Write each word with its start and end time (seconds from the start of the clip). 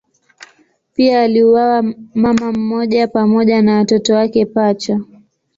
Pia 0.93 1.21
aliuawa 1.21 1.93
mama 2.15 2.51
mmoja 2.51 3.07
pamoja 3.07 3.61
na 3.61 3.75
watoto 3.77 4.13
wake 4.15 4.45
pacha. 4.45 4.99